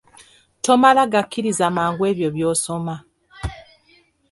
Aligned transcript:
Tomala 0.65 1.01
gakkiriza 1.13 1.67
mangu 1.75 2.01
ebyo 2.11 2.29
by'osoma. 2.35 2.95